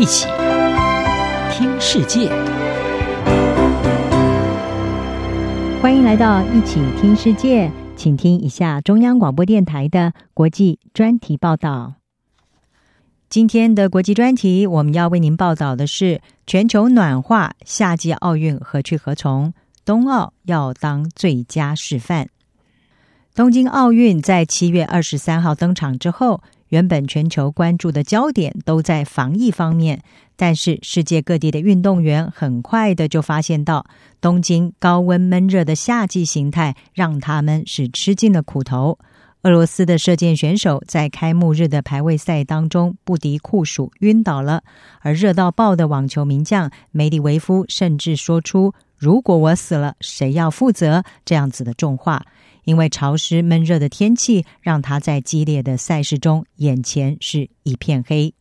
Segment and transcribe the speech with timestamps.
[0.00, 0.26] 一起
[1.52, 2.30] 听世界，
[5.82, 11.96] 欢迎来到一起听世界，请听一下中央广播电台的国际专题报道。
[13.28, 19.52] 今天的国际专题，我们要为您报道的是全球暖化，夏季奥运何去何从？
[19.84, 22.30] 冬奥要当最佳示范。
[23.34, 30.02] 东京奥运在七月二十三号登场之后，原本全球关注的焦点都在防疫方面，
[30.36, 33.86] 但是世界各地的运动员很快的就发现到，
[34.20, 38.98] 东京高温闷热的夏季形态让他们是吃尽了苦头。
[39.42, 44.62] 俄罗斯的射箭选手在开幕日的排位赛当中不敌酷暑晕倒了，
[45.00, 52.22] 而热到爆的网球名将梅里维夫甚至说出“如果我死了，谁要负责”这样子的重话，
[52.70, 58.32] 因为潮湿闷热的天气让他在激烈的赛事中眼前是一片黑。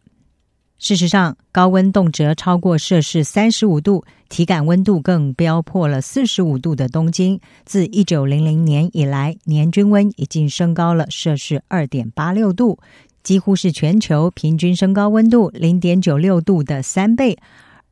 [0.78, 12.78] 事实上，高温动辄超过摄氏三十五度，体感温度更飙破了四十五度的东京，自一九零零年以来，年均温已经升高了摄氏二点八六度，
[13.24, 17.36] 几乎是全球平均升高温度零点九六度的三倍。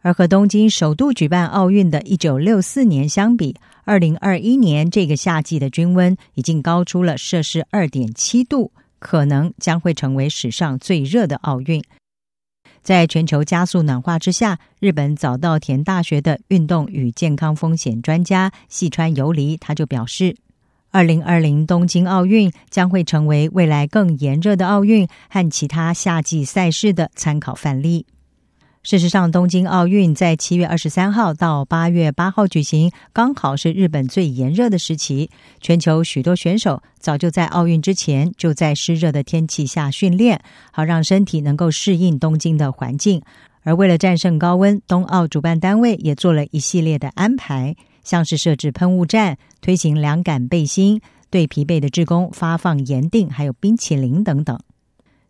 [0.07, 11.83] 而和东京首度举办奥运的一九六四年相比，二零二一年这个夏季的均温已经高出了摄氏二点七度，可能将会成为史上最热的奥运。
[12.81, 20.37] 在全球加速暖化之下，日本早稻田大学的运动与健康风险专家细川由里他就表示，
[20.89, 28.05] 二零二零东京奥运将会成为未来更炎热的奥运和其他夏季赛事的参考范例。
[28.87, 35.29] 事实上，东京奥运在七月二十三号到八月八号举行，刚好是日本最炎热的时期。
[35.59, 40.39] 全球许多选手早就在奥运之前就在湿热的天气下训练，
[40.71, 43.21] 好让身体能够适应东京的环境。
[43.63, 54.57] 而为了战胜高温，东奥主办单位也做了一系列的安排，像是设置喷雾站、推行凉感背心、对疲惫的职工发放盐锭，还有冰淇淋等等。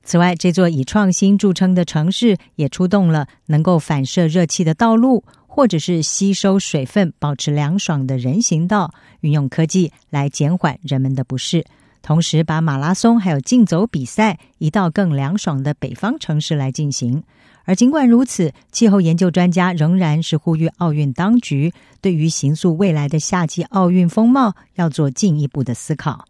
[0.07, 11.65] 此外，这座以创新著称的城市也出动了能够反射热气的道路，或者是吸收水分、保持凉爽的人行道，运用科技来减缓人们的不适。
[12.01, 17.21] 同时，把马拉松还有竞走比赛移到更凉爽的北方城市来进行。
[17.65, 26.23] 而尽管如此，气候研究专家仍然是呼吁奥运当局对于形塑未来的夏季奥运风貌要做进一步的思考。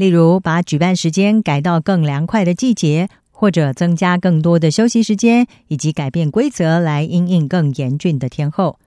[0.00, 8.78] 例如，把举办时间改到更凉快的季节，或者增加更多的休息时间，以及改变规则来因应更严峻的天候。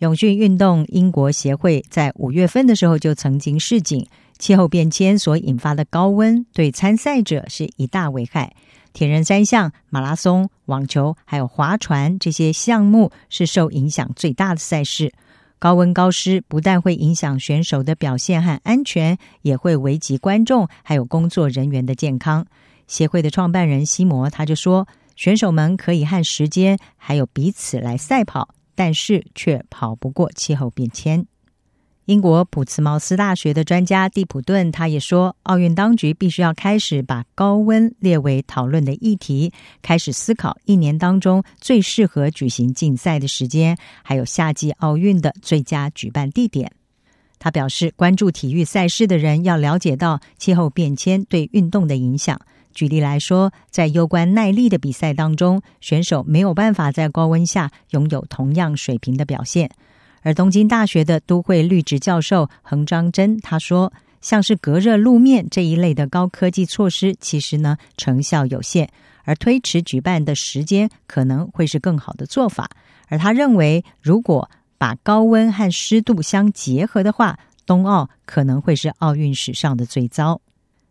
[0.00, 4.06] 永续运动英国协会在五月份的时候就曾经示警，
[4.38, 8.54] 气候变迁所引发的高温对参赛者是一大危害。
[8.92, 15.14] 铁人三项、马拉松、网球还有划船这些项目是受影响最大的赛事。
[15.58, 22.46] 高温高湿不但会影响选手的表现和安全，也会危及观众还有工作人员的健康。
[22.86, 24.86] 协会的创办人西摩他就说
[25.16, 31.26] ：“选手们可以和时间还有彼此来赛跑，但是却跑不过气候变迁。”
[32.08, 39.52] 英国普茨茅斯大学的专家蒂普顿他也说，奥运当局必须要开始把高温列为讨论的议题，
[39.82, 46.72] 开始思考一年当中最适合举行竞赛的时间，还有夏季奥运的最佳举办地点。
[47.38, 52.40] 他表示，关注体育赛事的人要了解到气候变迁对运动的影响。
[52.72, 59.68] 举例来说，在攸关耐力的比赛当中，选手没有办法在高温下拥有同样水平的表现。
[60.22, 68.88] 而东京大学的都会绿植教授横张真他说：“像是隔热路面这一类的高科技措施，其实呢成效有限，
[69.24, 72.68] 而推迟举办的时间可能会是更好的做法。
[73.08, 80.40] 而他认为，如果把高温和湿度相结合的话，冬奥可能会是奥运史上的最糟。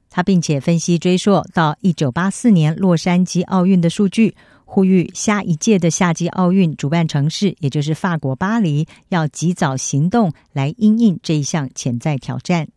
[0.09, 4.35] 他并且分析追溯到一九八四年洛杉矶奥运的数据。”
[4.69, 12.68] 呼吁下一届的夏季奥运主办城市，也就是法国巴黎，要及早行动来因应这一项潜在挑战。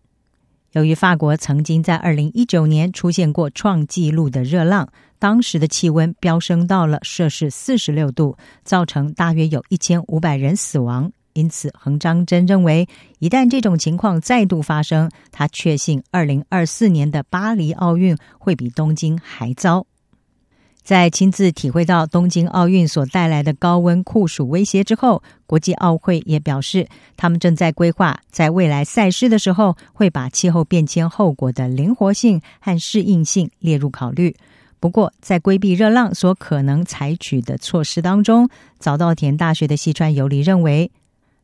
[0.72, 4.88] 由于法国曾经在二零一九年出现过创纪录的热浪，
[5.18, 11.10] 当时的气温飙升到了摄氏四十六度，造成大约有一千五百人死亡。
[11.32, 12.88] 因此，横张真认为，
[13.18, 19.86] 一旦这种情况再度发生，他确信二零二四年的巴黎奥运会比东京还糟。
[20.90, 34.34] 在亲自体会到东京奥运所带来的高温酷暑威胁之后，国际奥会也表示，他们正在规划在未来赛事的时候，会把气候变迁后果的灵活性和适应性列入考虑。
[34.80, 38.48] 不过，在规避热浪所可能采取的措施当中，
[38.80, 40.90] 早稻田大学的西川游离认为，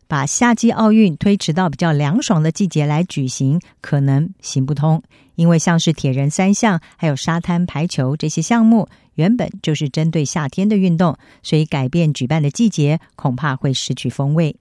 [0.08, 5.02] 把夏季奥运推迟到比较凉爽的季节来举行，可能行不通。
[5.34, 14.56] 因为像是铁人三项，还有沙滩排球这些项目，原本就是针对夏天的运动，所以改变举办的季节，恐怕会失去风味。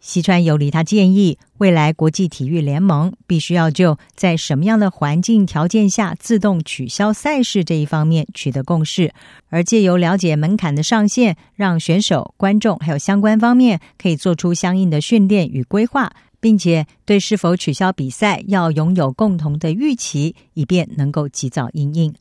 [0.00, 9.12] 西川游离他建议，未来国际体育联盟必须要就在什么样的环境条件下自动取消赛事这一方面取得共识，
[9.48, 22.14] 而借由了解门槛的上限，让选手、观众还有相关方面可以做出相应的训练与规划，并且对是否取消比赛要拥有共同的预期，以便能够及早应应。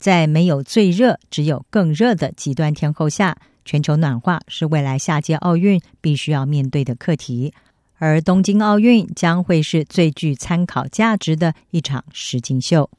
[0.00, 3.36] 在没有最热，只有更热的极端天候下。
[3.64, 7.52] 全球暖化是未来下届奥运必须要面对的课题，
[7.98, 12.90] 而东京奥运将会是最具参考价值的一场实景秀。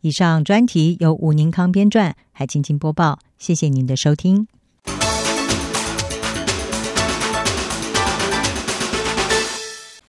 [0.00, 4.46] 以上专题由吴宁康编撰，还青青播报，谢谢您的收听。